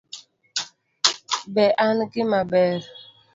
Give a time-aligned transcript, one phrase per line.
[1.53, 2.79] Be an gima ber